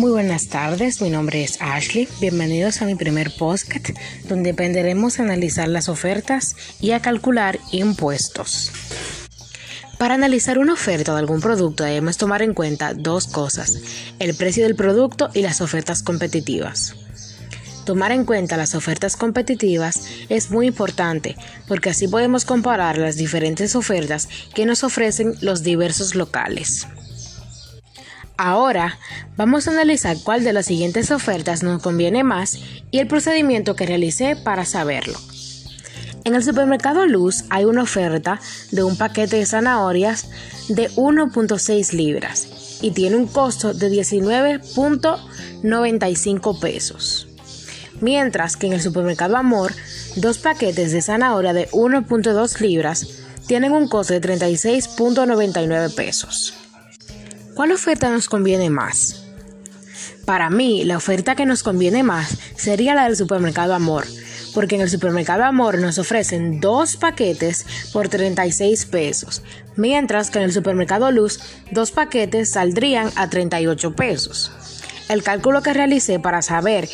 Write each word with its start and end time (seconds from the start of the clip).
Muy 0.00 0.12
buenas 0.12 0.46
tardes, 0.46 1.02
mi 1.02 1.10
nombre 1.10 1.44
es 1.44 1.60
Ashley. 1.60 2.08
Bienvenidos 2.22 2.80
a 2.80 2.86
mi 2.86 2.94
primer 2.94 3.36
podcast 3.36 3.90
donde 4.30 4.52
aprenderemos 4.52 5.20
a 5.20 5.24
analizar 5.24 5.68
las 5.68 5.90
ofertas 5.90 6.56
y 6.80 6.92
a 6.92 7.02
calcular 7.02 7.58
impuestos. 7.70 8.72
Para 9.98 10.14
analizar 10.14 10.58
una 10.58 10.72
oferta 10.72 11.12
de 11.12 11.18
algún 11.18 11.42
producto 11.42 11.84
debemos 11.84 12.16
tomar 12.16 12.40
en 12.40 12.54
cuenta 12.54 12.94
dos 12.94 13.26
cosas, 13.26 13.76
el 14.18 14.34
precio 14.34 14.64
del 14.64 14.74
producto 14.74 15.28
y 15.34 15.42
las 15.42 15.60
ofertas 15.60 16.02
competitivas. 16.02 16.94
Tomar 17.84 18.12
en 18.12 18.24
cuenta 18.24 18.56
las 18.56 18.74
ofertas 18.74 19.18
competitivas 19.18 20.00
es 20.30 20.50
muy 20.50 20.68
importante 20.68 21.36
porque 21.68 21.90
así 21.90 22.08
podemos 22.08 22.46
comparar 22.46 22.96
las 22.96 23.16
diferentes 23.16 23.76
ofertas 23.76 24.30
que 24.54 24.64
nos 24.64 24.82
ofrecen 24.82 25.34
los 25.42 25.62
diversos 25.62 26.14
locales. 26.14 26.86
Ahora 28.42 28.98
vamos 29.40 29.66
a 29.66 29.70
analizar 29.70 30.18
cuál 30.22 30.44
de 30.44 30.52
las 30.52 30.66
siguientes 30.66 31.10
ofertas 31.10 31.62
nos 31.62 31.80
conviene 31.80 32.22
más 32.24 32.58
y 32.90 32.98
el 32.98 33.06
procedimiento 33.06 33.74
que 33.74 33.86
realicé 33.86 34.36
para 34.36 34.66
saberlo. 34.66 35.18
En 36.24 36.34
el 36.34 36.44
supermercado 36.44 37.06
Luz 37.06 37.44
hay 37.48 37.64
una 37.64 37.84
oferta 37.84 38.38
de 38.70 38.82
un 38.82 38.98
paquete 38.98 39.36
de 39.36 39.46
zanahorias 39.46 40.28
de 40.68 40.90
1.6 40.90 41.94
libras 41.94 42.78
y 42.82 42.90
tiene 42.90 43.16
un 43.16 43.26
costo 43.26 43.72
de 43.72 43.90
19.95 43.90 46.60
pesos. 46.60 47.26
Mientras 48.02 48.58
que 48.58 48.66
en 48.66 48.74
el 48.74 48.82
supermercado 48.82 49.38
Amor, 49.38 49.72
dos 50.16 50.36
paquetes 50.36 50.92
de 50.92 51.00
zanahoria 51.00 51.54
de 51.54 51.70
1.2 51.70 52.60
libras 52.60 53.06
tienen 53.46 53.72
un 53.72 53.88
costo 53.88 54.12
de 54.12 54.20
36.99 54.20 55.94
pesos. 55.94 56.52
¿Cuál 57.54 57.72
oferta 57.72 58.10
nos 58.10 58.28
conviene 58.28 58.68
más? 58.68 59.19
Para 60.24 60.50
mí, 60.50 60.84
la 60.84 60.96
oferta 60.96 61.34
que 61.34 61.46
nos 61.46 61.62
conviene 61.62 62.02
más 62.02 62.38
sería 62.56 62.94
la 62.94 63.04
del 63.04 63.16
supermercado 63.16 63.74
Amor, 63.74 64.06
porque 64.54 64.76
en 64.76 64.80
el 64.80 64.90
supermercado 64.90 65.44
Amor 65.44 65.78
nos 65.78 65.98
ofrecen 65.98 66.60
dos 66.60 66.96
paquetes 66.96 67.66
por 67.92 68.08
36 68.08 68.86
pesos, 68.86 69.42
mientras 69.76 70.30
que 70.30 70.38
en 70.38 70.44
el 70.44 70.52
supermercado 70.52 71.10
Luz 71.10 71.40
dos 71.70 71.90
paquetes 71.90 72.50
saldrían 72.50 73.10
a 73.16 73.28
38 73.28 73.94
pesos. 73.94 74.52
El 75.10 75.24
cálculo 75.24 75.60
que 75.60 75.72
realicé 75.72 76.20
para 76.20 76.40
saber 76.40 76.88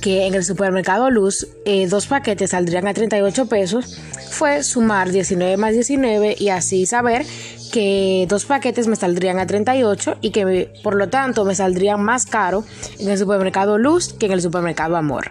que 0.00 0.26
en 0.26 0.34
el 0.34 0.44
supermercado 0.44 1.08
Luz 1.08 1.46
eh, 1.64 1.86
dos 1.86 2.08
paquetes 2.08 2.50
saldrían 2.50 2.88
a 2.88 2.94
38 2.94 3.46
pesos 3.46 3.96
fue 4.28 4.64
sumar 4.64 5.12
19 5.12 5.56
más 5.56 5.72
19 5.74 6.34
y 6.36 6.48
así 6.48 6.84
saber 6.84 7.24
que 7.72 8.26
dos 8.28 8.44
paquetes 8.44 8.88
me 8.88 8.96
saldrían 8.96 9.38
a 9.38 9.46
38 9.46 10.18
y 10.20 10.30
que 10.32 10.72
por 10.82 10.96
lo 10.96 11.10
tanto 11.10 11.44
me 11.44 11.54
saldrían 11.54 12.02
más 12.02 12.26
caro 12.26 12.64
en 12.98 13.08
el 13.08 13.16
supermercado 13.16 13.78
Luz 13.78 14.14
que 14.14 14.26
en 14.26 14.32
el 14.32 14.42
supermercado 14.42 14.96
Amor. 14.96 15.30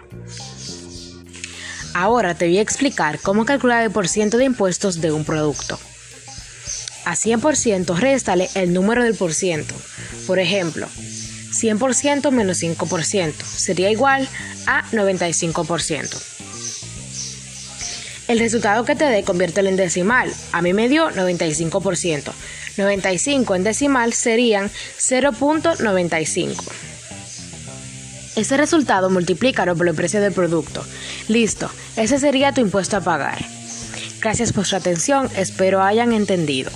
Ahora 1.92 2.34
te 2.34 2.46
voy 2.46 2.56
a 2.56 2.62
explicar 2.62 3.18
cómo 3.20 3.44
calcular 3.44 3.84
el 3.84 3.90
porciento 3.90 4.38
de 4.38 4.46
impuestos 4.46 5.02
de 5.02 5.12
un 5.12 5.26
producto. 5.26 5.78
A 7.04 7.16
100% 7.16 7.98
réstale 7.98 8.48
el 8.54 8.72
número 8.72 9.02
del 9.02 9.14
porciento. 9.14 9.74
Por 10.26 10.38
ejemplo, 10.38 10.86
100% 11.50 12.30
menos 12.30 12.62
5% 12.62 13.32
sería 13.42 13.90
igual 13.90 14.28
a 14.66 14.84
95%. 14.90 16.30
El 18.28 18.38
resultado 18.38 18.84
que 18.84 18.94
te 18.94 19.06
dé 19.06 19.24
conviértelo 19.24 19.68
en 19.68 19.76
decimal. 19.76 20.32
A 20.52 20.62
mí 20.62 20.72
me 20.72 20.88
dio 20.88 21.10
95%. 21.10 22.32
95 22.76 23.54
en 23.56 23.64
decimal 23.64 24.12
serían 24.12 24.70
0.95. 24.70 26.54
Ese 28.36 28.56
resultado 28.56 29.10
multiplícalo 29.10 29.74
por 29.74 29.88
el 29.88 29.96
precio 29.96 30.20
del 30.20 30.32
producto. 30.32 30.84
Listo, 31.26 31.68
ese 31.96 32.18
sería 32.20 32.52
tu 32.52 32.60
impuesto 32.60 32.96
a 32.96 33.00
pagar. 33.00 33.44
Gracias 34.20 34.52
por 34.52 34.64
su 34.64 34.76
atención, 34.76 35.28
espero 35.34 35.82
hayan 35.82 36.12
entendido. 36.12 36.70